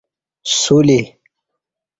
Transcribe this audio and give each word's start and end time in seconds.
سولی 0.59 1.19